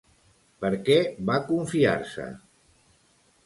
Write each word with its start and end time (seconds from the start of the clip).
Per 0.65 0.71
què 0.87 0.95
va 1.29 1.37
confiar-se? 1.51 2.29